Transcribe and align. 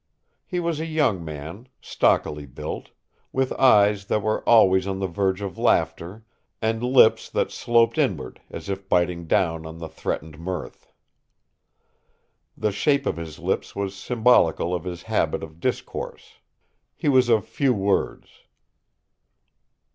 He 0.47 0.59
was 0.59 0.79
a 0.79 0.87
young 0.87 1.23
man, 1.23 1.67
stockily 1.79 2.47
built, 2.47 2.89
with 3.31 3.53
eyes 3.53 4.05
that 4.05 4.23
were 4.23 4.41
always 4.49 4.87
on 4.87 4.97
the 4.97 5.05
verge 5.05 5.41
of 5.41 5.59
laughter 5.59 6.25
and 6.59 6.81
lips 6.81 7.29
that 7.29 7.51
sloped 7.51 7.99
inward 7.99 8.41
as 8.49 8.67
if 8.67 8.89
biting 8.89 9.27
down 9.27 9.63
on 9.63 9.77
the 9.77 9.87
threatened 9.87 10.39
mirth. 10.39 10.91
The 12.57 12.71
shape 12.71 13.05
of 13.05 13.17
his 13.17 13.37
lips 13.37 13.75
was 13.75 13.93
symbolical 13.95 14.73
of 14.73 14.85
his 14.85 15.03
habit 15.03 15.43
of 15.43 15.59
discourse; 15.59 16.39
he 16.95 17.07
was 17.07 17.29
of 17.29 17.45
few 17.45 17.71
words. 17.75 18.27